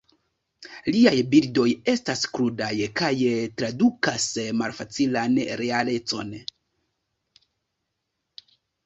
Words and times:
Liaj 0.93 1.17
bildoj 1.33 1.65
estas 1.91 2.23
krudaj 2.37 2.69
kaj 3.01 3.11
tradukas 3.61 4.25
malfacilan 4.63 5.37
realecon. 5.61 6.33